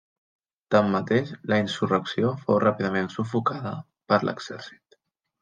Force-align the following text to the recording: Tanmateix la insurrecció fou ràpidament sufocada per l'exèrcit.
Tanmateix 0.75 1.33
la 1.53 1.59
insurrecció 1.63 2.31
fou 2.47 2.59
ràpidament 2.65 3.11
sufocada 3.17 3.75
per 4.13 4.21
l'exèrcit. 4.27 5.01